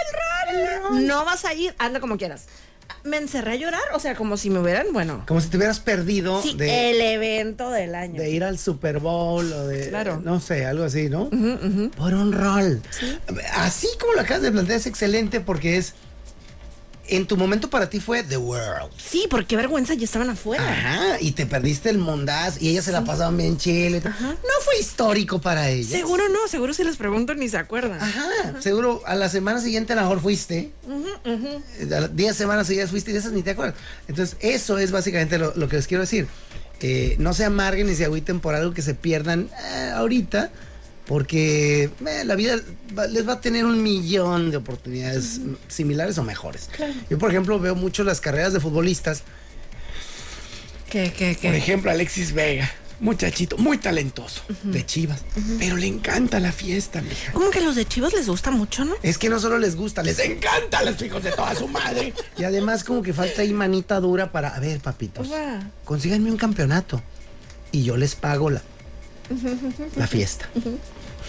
[0.51, 1.07] ¡El rol!
[1.07, 2.47] No vas a ir, anda como quieras.
[3.05, 5.79] Me encerré a llorar, o sea, como si me hubieran, bueno, Como si te hubieras
[5.79, 8.21] perdido sí, de, el evento del año.
[8.21, 9.89] de ir al Super Bowl o de.
[9.89, 10.21] Claro.
[10.25, 11.29] No sé, algo así, ¿no?
[11.97, 12.83] Por un rol.
[13.55, 15.95] Así como lo acabas de plantear, es excelente porque es.
[17.11, 18.91] En tu momento para ti fue The World.
[18.99, 20.63] Sí, porque vergüenza, ya estaban afuera.
[20.63, 24.03] Ajá, y te perdiste el mondaz y ellas se la pasaban bien chile.
[24.05, 25.91] No fue histórico para ellas.
[25.91, 27.99] Seguro no, seguro si les pregunto ni se acuerdan.
[28.01, 30.71] Ajá, seguro a la semana siguiente a lo mejor fuiste.
[31.25, 33.75] Eh, A las 10 semanas seguidas fuiste y de esas ni te acuerdas.
[34.07, 36.27] Entonces, eso es básicamente lo, lo que les quiero decir.
[36.81, 40.51] Eh, no se amarguen ni se agüiten por algo que se pierdan eh, ahorita,
[41.09, 42.61] porque eh, la vida
[42.97, 46.69] va- les va a tener un millón de oportunidades similares o mejores.
[47.11, 49.23] Yo, por ejemplo, veo mucho las carreras de futbolistas.
[50.91, 51.57] ¿Qué, qué, Por qué?
[51.57, 55.21] ejemplo, Alexis Vega, muchachito, muy talentoso, de Chivas,
[55.59, 57.33] pero le encanta la fiesta, mija.
[57.33, 58.95] Como que a los de Chivas les gusta mucho, ¿no?
[59.03, 62.15] Es que no solo les gusta, les encanta a los hijos de toda su madre.
[62.39, 65.29] Y además como que falta ahí manita dura para, a ver, papitos,
[65.85, 67.03] consíganme un campeonato
[67.71, 68.63] y yo les pago la,
[69.97, 70.49] la fiesta.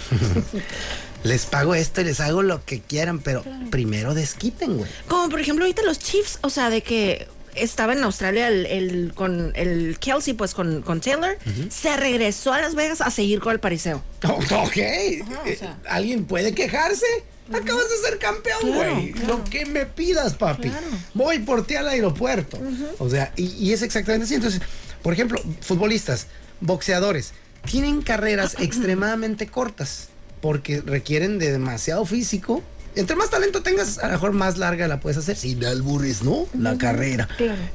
[1.23, 4.89] les pago esto y les hago lo que quieran, pero primero desquiten, güey.
[5.07, 9.13] Como por ejemplo ahorita los Chiefs, o sea, de que estaba en Australia el, el-
[9.15, 11.37] con el Kelsey, pues con, con Taylor,
[11.69, 14.01] se regresó a Las Vegas a seguir con el pariseo.
[14.29, 15.23] Ok, Eh,
[15.57, 15.77] sea.
[15.89, 17.05] ¿alguien puede quejarse?
[17.51, 19.11] Acabas de ser campeón, Claro, güey.
[19.11, 19.37] claro.
[19.39, 20.69] Lo que me pidas, papi.
[20.69, 20.85] Claro.
[21.15, 22.59] Voy por ti al aeropuerto.
[22.99, 24.35] O sea, y, y es exactamente así.
[24.35, 24.61] Entonces,
[25.01, 26.27] por ejemplo, futbolistas,
[26.61, 27.33] boxeadores,
[27.65, 30.09] tienen carreras extremadamente cortas
[30.41, 32.63] porque requieren de demasiado físico.
[32.95, 35.37] Entre más talento tengas, a lo mejor más larga la puedes hacer.
[35.37, 36.47] Sin albures, ¿no?
[36.57, 37.27] La carrera.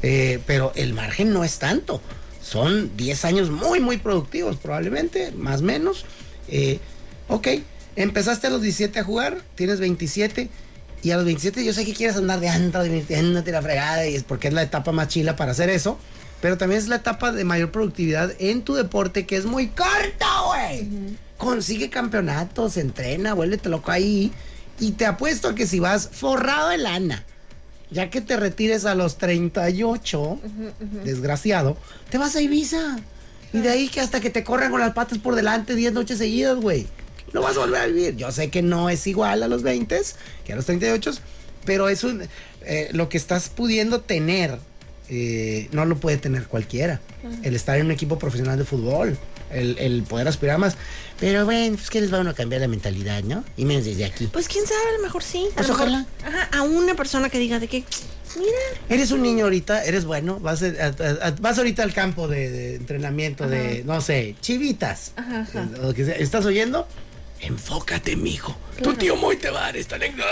[0.03, 2.01] Eh, pero el margen no es tanto.
[2.43, 6.05] Son 10 años muy, muy productivos, probablemente, más o menos.
[6.49, 6.79] Eh,
[7.29, 7.49] ok,
[7.97, 10.51] empezaste a los 17 a jugar, tienes 27.
[11.03, 14.15] Y a los 27 yo sé que quieres andar de antro, divirtiéndote la fregada, y
[14.15, 15.99] es porque es la etapa más chila para hacer eso.
[16.41, 20.27] Pero también es la etapa de mayor productividad en tu deporte, que es muy corta,
[20.47, 20.89] güey.
[21.39, 24.33] Consigue campeonatos, entrena, vuélvete loco ahí.
[24.79, 27.25] Y te apuesto a que si vas forrado de lana,
[27.91, 30.41] ya que te retires a los 38,
[31.05, 31.77] desgraciado,
[32.11, 32.99] te vas a Ibiza.
[33.53, 36.19] Y de ahí que hasta que te corran con las patas por delante 10 noches
[36.19, 36.89] seguidas, güey.
[37.33, 38.17] Lo vas a volver a vivir.
[38.17, 40.01] Yo sé que no es igual a los 20
[40.45, 41.13] que a los 38,
[41.65, 42.11] pero eso,
[42.63, 44.59] eh, lo que estás pudiendo tener,
[45.09, 47.01] eh, no lo puede tener cualquiera.
[47.43, 49.17] El estar en un equipo profesional de fútbol,
[49.51, 50.77] el, el poder aspirar más.
[51.21, 53.45] Pero bueno, pues que les va a uno a cambiar la mentalidad, ¿no?
[53.57, 54.27] Y menos desde aquí.
[54.27, 55.47] Pues quién sabe, a lo mejor sí.
[55.53, 56.07] A Pues mejor- ojalá.
[56.27, 57.85] Ajá, a una persona que diga de que,
[58.37, 58.51] mira,
[58.89, 62.51] Eres un niño ahorita, eres bueno, vas, a- a- a- vas ahorita al campo de,
[62.51, 65.13] de entrenamiento de, no sé, chivitas.
[65.79, 66.15] o lo que sea.
[66.17, 66.87] ¿Estás oyendo?
[67.41, 68.57] Enfócate, mijo.
[68.83, 70.27] Tu tío Moy te va a dar esta anécdota.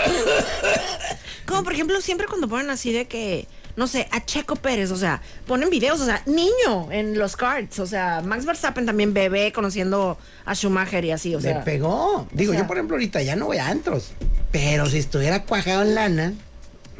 [1.45, 4.97] como por ejemplo siempre cuando ponen así de que, no sé, a Checo Pérez, o
[4.97, 9.51] sea, ponen videos, o sea, niño en los cards, o sea, Max Verstappen también bebé
[9.51, 11.63] conociendo a Schumacher y así, o Le sea.
[11.63, 12.27] pegó.
[12.31, 14.11] Digo, sea- yo por ejemplo ahorita ya no voy a antros.
[14.51, 16.33] Pero si estuviera cuajado en lana,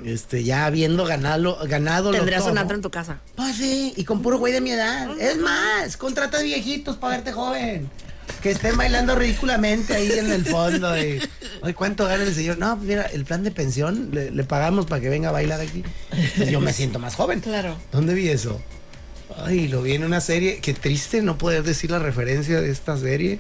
[0.03, 3.19] este, ya habiendo ganado, ganado Tendrías un antro en tu casa.
[3.35, 5.09] Pues sí, y con puro güey de mi edad.
[5.19, 7.89] Es más, contrata viejitos para verte joven.
[8.43, 10.91] Que estén bailando ridículamente ahí en el fondo.
[10.91, 11.21] De,
[11.61, 12.57] Oye, ¿cuánto gana el señor?
[12.57, 15.61] No, pues mira, el plan de pensión le, le pagamos para que venga a bailar
[15.61, 15.81] aquí.
[16.51, 17.39] Yo me siento más joven.
[17.39, 17.77] Claro.
[17.93, 18.61] ¿Dónde vi eso?
[19.37, 20.59] Ay, lo vi en una serie.
[20.59, 23.39] Qué triste no poder decir la referencia de esta serie.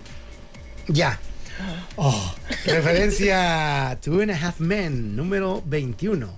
[0.87, 1.19] Ya.
[1.97, 2.33] Oh,
[2.65, 6.33] referencia Two and a Half Men, número 21.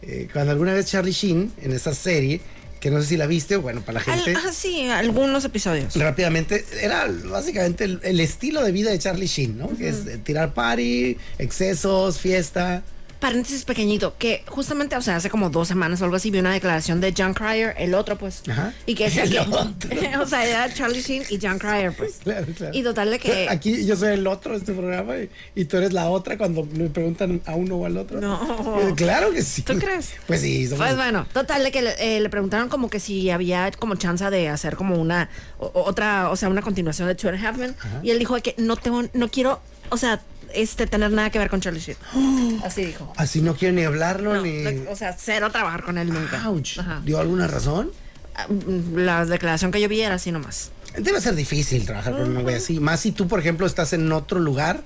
[0.00, 2.40] Eh, cuando alguna vez Charlie Sheen, en esa serie,
[2.80, 5.44] que no sé si la viste, o bueno, para la gente, Al- ah, sí, algunos
[5.44, 5.94] episodios.
[5.96, 9.68] rápidamente, era básicamente el, el estilo de vida de Charlie Sheen, ¿no?
[9.76, 12.82] Que es tirar party, excesos, fiesta.
[13.20, 16.52] Paréntesis pequeñito, que justamente, o sea, hace como dos semanas o algo así, vi una
[16.52, 18.42] declaración de John Cryer, el otro, pues.
[18.48, 18.72] Ajá.
[18.86, 20.16] Y que decía El que.
[20.22, 22.14] o sea, era Charlie Sheen y John Cryer, pues.
[22.24, 22.74] Claro, claro.
[22.74, 23.46] Y total de que.
[23.50, 26.66] Aquí yo soy el otro de este programa y, y tú eres la otra cuando
[26.74, 28.20] le preguntan a uno o al otro.
[28.22, 28.80] No.
[28.80, 29.62] Eh, Claro que sí.
[29.62, 30.14] ¿Tú crees?
[30.26, 30.66] Pues sí.
[30.66, 33.96] somos- Pues bueno, total de que le, eh, le preguntaron como que si había como
[33.96, 35.28] chance de hacer como una
[35.58, 37.76] o- otra, o sea, una continuación de Two and a Half Men.
[38.02, 40.22] Y él dijo que no tengo, no quiero, o sea,
[40.54, 42.60] este tener nada que ver con Charlie Sheen.
[42.64, 43.12] Así dijo.
[43.16, 44.64] Así no quiero ni hablarlo No, ni.
[44.88, 46.46] o sea, cero trabajar con él nunca.
[46.48, 46.78] Ouch.
[46.78, 47.00] Ajá.
[47.04, 47.90] ¿Dio alguna razón?
[48.34, 50.70] Ah, mm, La declaración que yo vi era así nomás.
[50.96, 52.80] Debe ser difícil trabajar con un güey así.
[52.80, 54.82] Más si tú, por ejemplo, estás en otro lugar.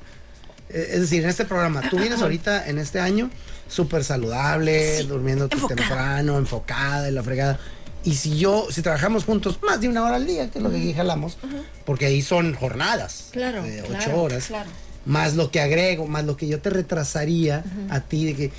[0.69, 3.31] Eh, Es decir, en este programa, tú vienes ahorita en este año
[3.69, 7.59] súper saludable, Sí, durmiendo temprano, enfocada en la fregada.
[8.05, 10.71] Y si yo, si trabajamos juntos más de una hora al día, que es lo
[10.71, 11.39] que aquí jalamos,
[11.87, 14.69] porque ahí son jornadas Claro, de ocho claro, horas, claro.
[15.07, 18.51] Más lo que agrego, más lo que yo te retrasaría a ti de que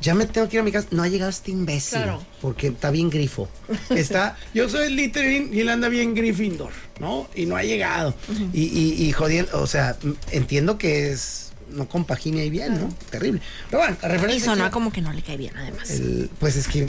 [0.00, 0.88] ya me tengo que ir a mi casa.
[0.90, 1.98] No ha llegado este imbécil.
[1.98, 2.22] Claro.
[2.40, 3.48] Porque está bien grifo.
[3.90, 7.28] Está, yo soy el Slytherin y él anda bien Gryffindor, ¿no?
[7.36, 8.14] Y no ha llegado.
[8.52, 9.96] y, y, y jodiendo, o sea,
[10.32, 12.88] entiendo que es, no compagina ahí bien, ¿no?
[13.10, 13.40] Terrible.
[13.70, 14.44] Pero bueno, la Y referencia.
[14.46, 15.88] sonaba que- como que no le cae bien, además.
[15.90, 16.88] el- pues es que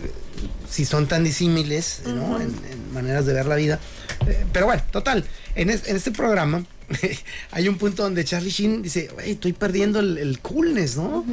[0.70, 2.38] si son tan disímiles, ¿no?
[2.42, 3.80] en, en maneras de ver la vida.
[4.28, 5.24] Eh, pero bueno, total,
[5.56, 6.66] en, es- en este programa
[7.52, 11.26] hay un punto donde Charlie Sheen dice, "Güey, estoy perdiendo el, el coolness, ¿no?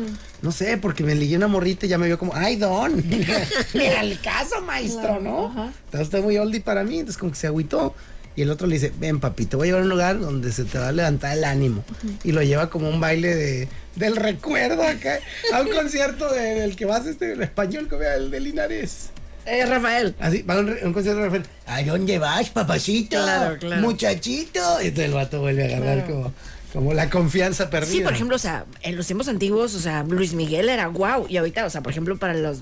[0.42, 2.92] No sé, porque me ligué una morrita y ya me vio como, ay, Don,
[3.74, 5.72] el caso, maestro, ¿no?
[5.84, 7.94] Está usted muy oldie para mí, entonces como que se agüitó.
[8.36, 10.52] Y el otro le dice, ven papi, te voy a llevar a un lugar donde
[10.52, 11.84] se te va a levantar el ánimo.
[12.22, 15.18] Y lo lleva como un baile de, del recuerdo acá,
[15.52, 19.10] a un concierto de- del que vas este, el español, como el de Linares.
[19.50, 20.14] Eh, Rafael.
[20.20, 21.42] Así, va a un, un concierto de Rafael.
[21.66, 23.16] ¿A dónde vas, papacito?
[23.22, 23.82] Claro, claro.
[23.82, 24.60] Muchachito.
[24.82, 26.14] Y entonces el vato vuelve a agarrar Claro.
[26.14, 26.32] como,
[26.72, 27.92] como la confianza perdida.
[27.92, 31.26] Sí, por ejemplo, o sea, en los tiempos antiguos, o sea, Luis Miguel era guau.
[31.28, 32.58] Y ahorita, o sea, por ejemplo, para los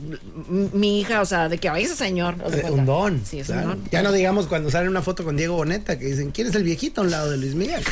[0.49, 2.37] mi hija, o sea, de que vaya ese señor.
[2.51, 3.23] de Eh, un don.
[3.25, 3.73] Sí, es claro.
[3.73, 3.91] un don.
[3.91, 6.65] Ya no digamos cuando sale una foto con Diego Boneta que dicen, ¿quién es el
[6.65, 7.83] viejito a un lado de Luis Miguel?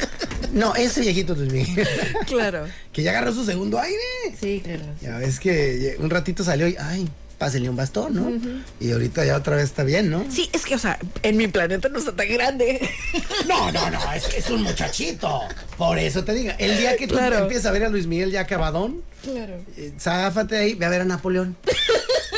[0.52, 1.86] no, ese viejito es Luis Miguel.
[2.26, 2.66] Claro.
[2.92, 4.00] que ya agarró su segundo aire.
[4.40, 4.82] Sí, claro.
[5.02, 7.06] Ya ves que un ratito salió y, ay,
[7.38, 8.32] pásenle un bastón, ¿no?
[8.80, 10.24] Y ahorita ya otra vez está bien, ¿no?
[10.30, 12.88] Sí, es que, o sea, en mi planeta no está tan grande.
[13.46, 15.40] No, no, no, es, es un muchachito.
[15.78, 17.38] Por eso te digo, el día que tú Claro.
[17.38, 19.54] empiezas a ver a Luis Miguel ya acabadón, Claro.
[19.76, 21.56] eh, záfate ahí, ve a ver a Napoleón.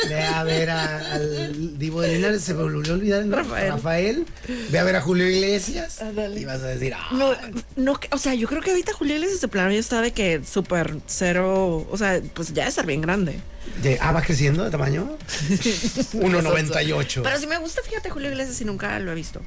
[0.07, 3.71] Ve a ver a- al Divo de Linares, se me volvió a olvidar el Rafael.
[3.71, 4.25] Rafael.
[4.69, 5.99] Ve a ver a Julio Iglesias.
[6.35, 7.31] Y vas a decir, ah, No,
[7.75, 10.41] no, o sea, yo creo que ahorita Julio Iglesias de plano ya está de que
[10.49, 13.39] súper cero, o sea, pues ya de estar bien grande.
[13.81, 15.17] De- ah, va creciendo de tamaño.
[15.49, 17.21] 1.98.
[17.23, 19.41] Pero si me gusta, fíjate, Julio Iglesias y nunca lo he visto.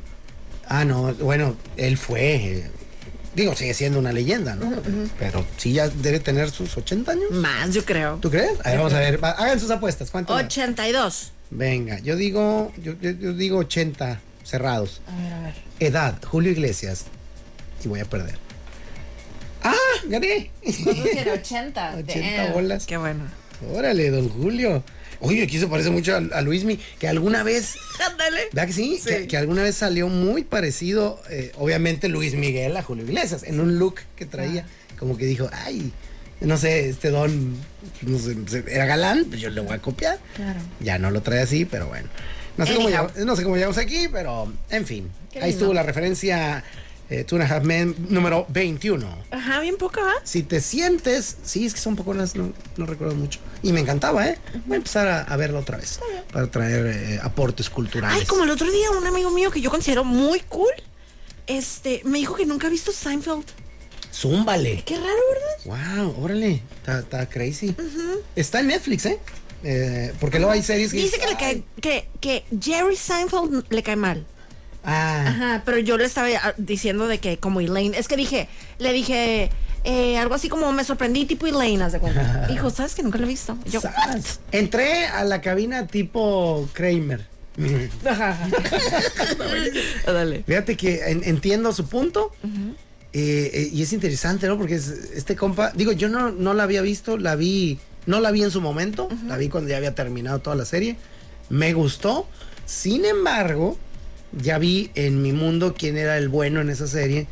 [0.68, 2.35] Ah, no, bueno, él fue.
[2.35, 2.71] eh,
[3.35, 4.73] digo, sigue siendo una leyenda, ¿no?
[5.18, 7.31] Pero sí ya debe tener sus 80 años.
[7.33, 8.16] Más, yo creo.
[8.21, 8.53] ¿Tú crees?
[8.64, 9.18] A ver, vamos a ver.
[9.23, 10.11] hagan sus apuestas.
[10.11, 10.35] ¿Cuánto?
[10.35, 10.45] da?
[10.45, 11.33] 82.
[11.51, 15.03] Venga, yo digo, yo, digo 80 cerrados.
[15.07, 15.55] A ver, a ver.
[15.81, 17.05] Edad, Julio Iglesias.
[17.85, 18.37] Y voy a perder.
[19.64, 19.75] ¡Ah!
[20.07, 20.51] ¡Gané!
[20.64, 21.97] 80.
[21.99, 22.87] 80 bolas.
[22.87, 23.25] Qué bueno.
[23.70, 24.83] Órale, don Julio.
[25.20, 27.77] Oye, aquí se parece mucho a, a Luismi, que alguna vez,
[28.11, 28.40] Ándale.
[28.53, 28.98] ¿verdad que sí?
[29.01, 29.09] Sí.
[29.09, 33.61] Que, que alguna vez salió muy parecido, eh, obviamente Luis Miguel a Julio Iglesias, en
[33.61, 34.66] un look que traía,
[34.98, 35.92] como que dijo, ay,
[36.40, 37.57] no sé, este don,
[38.03, 38.37] no sé,
[38.68, 40.18] era galán, pues yo le voy a copiar.
[40.35, 40.59] Claro.
[40.81, 42.09] Ya no lo trae así, pero bueno.
[42.57, 45.09] No sé, cómo, no sé cómo llegamos aquí, pero en fin.
[45.33, 45.59] Qué Ahí lindo.
[45.66, 46.64] estuvo la referencia
[47.20, 49.07] eh, Men número 21.
[49.31, 50.20] Ajá, bien poca, ¿ah?
[50.25, 53.40] Si te sientes, sí, es que son poconas, no, no recuerdo mucho.
[53.62, 54.38] Y me encantaba, ¿eh?
[54.66, 56.01] Voy a empezar a, a verla otra vez
[56.33, 58.18] para traer eh, aportes culturales.
[58.20, 60.72] Ay, como el otro día un amigo mío que yo considero muy cool,
[61.46, 63.44] este, me dijo que nunca ha visto Seinfeld.
[64.12, 64.83] Zúmbale.
[64.85, 66.05] Qué raro, ¿verdad?
[66.05, 66.62] Wow, órale.
[66.87, 67.75] Está, crazy.
[68.37, 69.18] Está en Netflix, ¿eh?
[69.64, 70.98] Eh, porque luego hay series que.
[70.98, 74.27] Dice que le cae, que Jerry Seinfeld le cae mal.
[74.85, 78.49] Ah, Ajá, pero yo le estaba ah, diciendo de que como Elaine, es que dije,
[78.79, 79.51] le dije
[79.85, 82.47] eh, algo así como me sorprendí tipo Elaine, haz de cuenta.
[82.51, 83.57] Dijo, ¿sabes que nunca lo he visto?
[83.66, 83.81] Yo.
[84.51, 87.27] Entré a la cabina tipo Kramer.
[88.09, 88.38] Ajá.
[90.07, 90.42] Dale.
[90.47, 92.33] Fíjate que en- entiendo su punto.
[93.14, 94.57] Eh, eh, y es interesante, ¿no?
[94.57, 98.31] Porque es- este compa, digo, yo no, no la había visto, la vi, no la
[98.31, 100.97] vi en su momento, la vi cuando ya había terminado toda la serie.
[101.51, 102.27] Me gustó.
[102.64, 103.77] Sin embargo,
[104.40, 107.27] ya vi en mi mundo quién era el bueno en esa serie.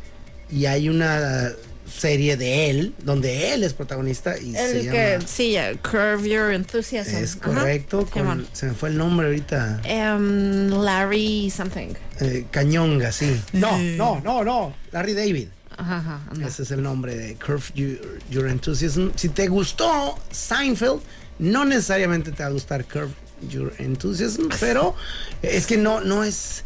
[0.51, 1.51] Y hay una
[1.89, 4.91] serie de él, donde él es protagonista y se El llama...
[4.91, 7.15] que, sí, ya, Curve Your Enthusiasm.
[7.15, 9.81] Es correcto, con- se me fue el nombre ahorita.
[9.83, 11.93] Em, Larry something.
[12.21, 13.41] Eh, Cañonga, sí.
[13.53, 14.73] No, no, no, no.
[14.91, 15.47] Larry David.
[15.77, 16.47] Ajá, ajá, anda.
[16.47, 19.09] Ese es el nombre de Curve Your, Your Enthusiasm.
[19.15, 21.01] Si te gustó Seinfeld,
[21.39, 23.11] no necesariamente te va a gustar Curve
[23.49, 24.95] Your Enthusiasm, pero
[25.41, 26.63] es que no, no es.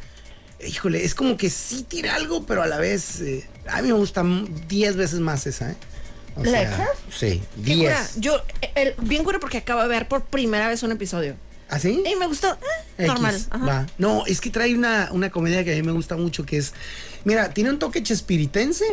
[0.66, 3.20] Híjole, es como que sí tiene algo, pero a la vez.
[3.22, 4.24] eh, a mí me gusta
[4.68, 5.76] 10 veces más esa, ¿eh?
[6.38, 6.88] O ¿La sea?
[7.16, 7.98] Sí, Qué cura.
[8.00, 8.16] 10.
[8.18, 8.42] Yo,
[8.76, 11.36] el- bien cura porque acabo de ver por primera vez un episodio.
[11.70, 12.04] ¿Así?
[12.06, 12.58] Y me gustó.
[12.98, 13.40] eh, normal.
[13.50, 13.66] Ajá.
[13.66, 13.88] va.
[13.98, 16.74] No, es que trae una, una comedia que a mí me gusta mucho, que es,
[17.24, 18.86] mira, tiene un toque chespiritense,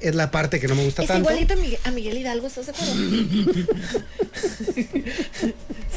[0.00, 1.30] es la parte que no me gusta Es tanto.
[1.30, 1.54] igualito
[1.84, 2.94] a Miguel, Hidalgo, ¿estás de acuerdo?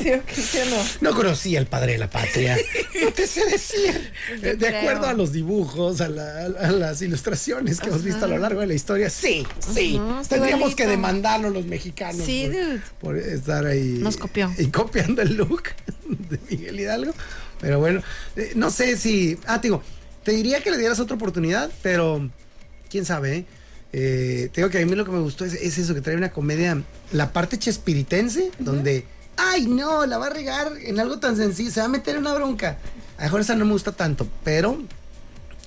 [0.01, 0.77] sí, ok, sí o no.
[1.01, 2.57] No conocí al padre de la patria.
[3.01, 4.11] No te sé decir.
[4.43, 8.27] Yo De acuerdo a los dibujos, a, la- a las ilustraciones que hemos visto a
[8.27, 9.99] lo largo de la historia, sí, sí.
[10.27, 12.81] Tendríamos que demandarnos los mexicanos Sí, por, dude.
[12.99, 13.97] por estar ahí.
[13.99, 14.51] Nos copió.
[14.57, 15.63] Y copiando el look
[16.09, 17.13] de Miguel Hidalgo.
[17.61, 18.01] Pero bueno,
[18.35, 19.37] eh, no sé si.
[19.47, 19.81] Ah, te digo,
[20.23, 22.29] te diría que le dieras otra oportunidad, pero
[22.89, 23.45] quién sabe, ¿eh?
[23.91, 26.15] Eh, te digo que a mí lo que me gustó es, es eso, que trae
[26.15, 29.05] una comedia, la parte chespiritense, donde,
[29.37, 32.21] ay no, la va a regar en algo tan sencillo, se va a meter en
[32.21, 32.77] una bronca.
[33.17, 34.79] A lo mejor esa no me gusta tanto, pero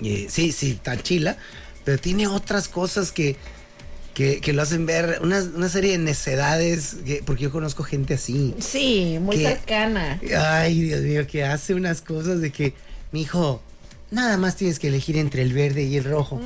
[0.01, 1.37] eh, sí, sí, está chila,
[1.83, 3.35] pero tiene otras cosas que,
[4.13, 8.13] que, que lo hacen ver, una, una serie de necedades, que- porque yo conozco gente
[8.13, 8.55] así.
[8.59, 9.43] Sí, muy ¿Qué?
[9.49, 10.21] cercana.
[10.39, 12.73] Ay, Dios mío, que hace unas cosas de que,
[13.11, 13.61] mi hijo,
[14.13, 16.39] nada más tienes que elegir entre el verde y el rojo.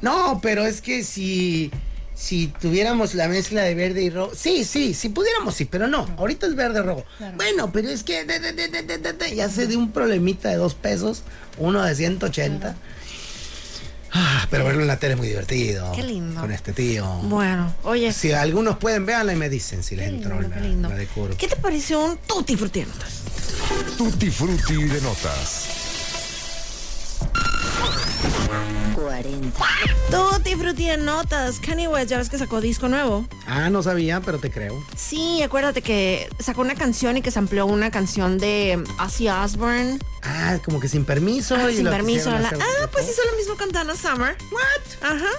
[0.00, 1.70] No, pero es que si,
[2.14, 6.08] si tuviéramos la mezcla de verde y rojo, sí, sí, si pudiéramos, sí, pero no,
[6.16, 7.04] ahorita es verde rojo.
[7.36, 9.90] Bueno, pero es que de- de- de- de- de- de- de- ya se de un
[9.92, 11.22] problemita de dos pesos,
[11.58, 12.76] uno de 180.
[14.10, 15.92] Ah, pero verlo en la tele es muy divertido.
[15.94, 16.40] Qué lindo.
[16.40, 17.04] Con este tío.
[17.24, 18.10] Bueno, oye.
[18.10, 20.88] Si algunos pueden, véanla y me dicen si les entró lindo, la, qué lindo.
[20.88, 21.36] la de curva.
[21.36, 22.86] ¿Qué te pareció un tutti frutti?
[23.98, 25.66] Tutti Frutti de notas.
[29.22, 29.58] 40.
[30.10, 31.58] Tutti frutti en notas.
[31.58, 33.26] Kanye West, ya ves que sacó disco nuevo.
[33.46, 34.80] Ah, no sabía, pero te creo.
[34.96, 39.98] Sí, acuérdate que sacó una canción y que se amplió una canción de Ozzy Osbourne.
[40.22, 41.56] Ah, como que sin permiso.
[41.56, 42.30] Ah, y sin lo permiso.
[42.30, 44.36] la- ah, pues hizo lo mismo con Donna Summer.
[44.52, 45.10] What?
[45.14, 45.30] Ajá.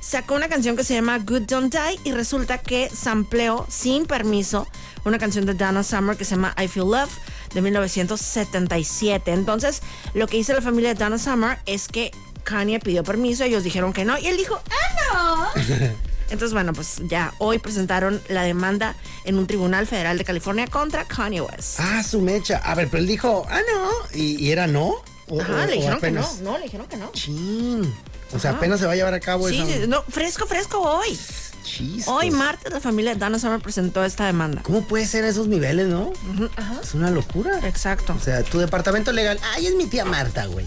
[0.00, 4.66] Sacó una canción que se llama Good Don't Die y resulta que sampleó sin permiso
[5.04, 7.10] una canción de Donna Summer que se llama I Feel Love
[7.54, 9.32] de 1977.
[9.32, 9.82] Entonces,
[10.14, 12.12] lo que hizo la familia de Donna Summer es que
[12.46, 15.62] Kanye pidió permiso, ellos dijeron que no y él dijo, ¡ah, no!
[16.30, 21.04] Entonces, bueno, pues ya hoy presentaron la demanda en un tribunal federal de California contra
[21.04, 21.78] Kanye West.
[21.80, 22.58] Ah, su mecha.
[22.58, 23.90] A ver, pero él dijo, ah, no.
[24.18, 24.94] ¿Y, y era no?
[25.28, 26.28] ¿O- Ajá, o- le dijeron que no.
[26.42, 27.10] No, le dijeron que no.
[27.12, 27.94] Chin.
[28.32, 28.58] O sea, Ajá.
[28.58, 29.86] apenas se va a llevar a cabo Sí, esa.
[29.86, 31.16] no, fresco, fresco hoy.
[31.62, 32.12] Chistos.
[32.12, 34.62] Hoy martes la familia de Donna Summer presentó esta demanda.
[34.62, 36.12] ¿Cómo puede ser a esos niveles, no?
[36.56, 36.80] Ajá.
[36.82, 37.60] Es una locura.
[37.66, 38.14] Exacto.
[38.16, 39.38] O sea, tu departamento legal.
[39.54, 40.66] Ay, es mi tía Marta, güey.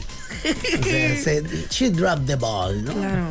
[0.80, 2.94] O sea, se, she dropped the ball, ¿no?
[2.94, 3.28] Claro.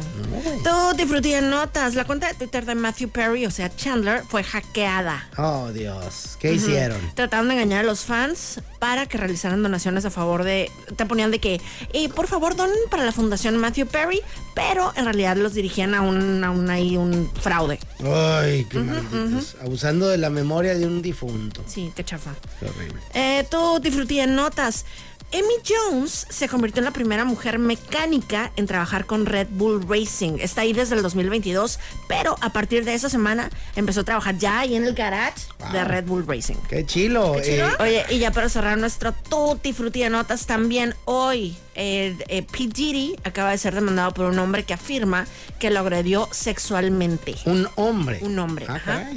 [0.65, 1.95] No, en notas.
[1.95, 5.29] La cuenta de Twitter de Matthew Perry, o sea, Chandler, fue hackeada.
[5.37, 6.37] Oh, Dios.
[6.41, 6.99] ¿Qué hicieron?
[7.15, 10.71] Trataron de engañar a los fans para que realizaran donaciones a favor de.
[10.97, 11.61] Te ponían de que,
[11.93, 14.21] eh, por favor, donen para la fundación Matthew Perry,
[14.55, 17.79] pero en realidad los dirigían a un, a un, ahí, un fraude.
[18.05, 19.57] Ay, qué malditos.
[19.61, 21.63] Abusando de la memoria de un difunto.
[21.67, 22.35] Sí, qué chafa.
[22.61, 23.01] Qué horrible.
[23.15, 24.85] Eh, tú disfruté en notas.
[25.31, 30.39] Emmy Jones se convirtió en la primera mujer mecánica en trabajar con Red Bull Racing.
[30.41, 34.61] Está ahí desde el 2022, pero a partir de esa semana empezó a trabajar ya
[34.61, 36.55] ahí en el garage de Red Bull Racing.
[36.69, 37.37] Qué chilo.
[37.43, 42.43] eh, Oye, y ya para cerrar nuestro tutti frutti de notas, también hoy eh, eh,
[42.43, 42.69] P.
[42.69, 45.27] Diddy acaba de ser demandado por un hombre que afirma
[45.61, 47.35] que lo agredió sexualmente.
[47.45, 48.21] un hombre.
[48.23, 49.11] Un hombre, Ah, ajá.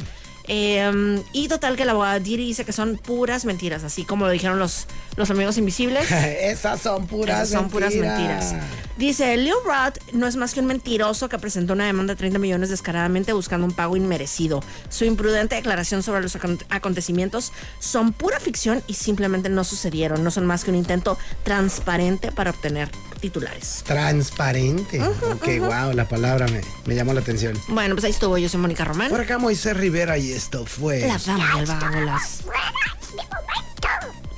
[0.53, 4.31] Eh, y total que la abogada Diddy dice que son puras mentiras, así como lo
[4.31, 4.85] dijeron los,
[5.15, 6.11] los amigos invisibles.
[6.41, 8.53] Esas son puras Esas son puras mentiras.
[8.97, 12.37] Dice, Lil Rod no es más que un mentiroso que presentó una demanda de 30
[12.37, 14.61] millones descaradamente buscando un pago inmerecido.
[14.89, 20.21] Su imprudente declaración sobre los acon- acontecimientos son pura ficción y simplemente no sucedieron.
[20.21, 22.89] No son más que un intento transparente para obtener
[23.21, 23.83] titulares.
[23.85, 24.99] Transparente.
[25.01, 27.57] ok, wow, la palabra me, me llamó la atención.
[27.69, 28.37] Bueno, pues ahí estuvo.
[28.37, 29.09] Yo soy Mónica Román.
[29.09, 31.01] Por acá Moisés Rivera y esto fue...
[31.01, 32.39] La dama del vagabolas.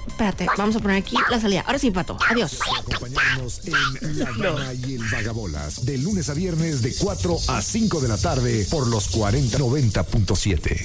[0.05, 1.63] Espérate, vamos a poner aquí la salida.
[1.65, 2.17] Ahora sí, Pato.
[2.29, 2.59] Adiós.
[2.77, 8.01] Acompañarnos en La Dama y el Vagabolas de lunes a viernes de 4 a 5
[8.01, 10.81] de la tarde por los 4090.7.